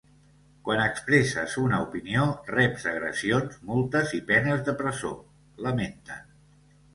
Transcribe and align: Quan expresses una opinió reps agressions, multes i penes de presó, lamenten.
Quan 0.67 0.79
expresses 0.83 1.57
una 1.63 1.81
opinió 1.87 2.23
reps 2.53 2.87
agressions, 2.93 3.59
multes 3.73 4.17
i 4.21 4.23
penes 4.33 4.65
de 4.71 4.75
presó, 4.81 5.13
lamenten. 5.69 6.27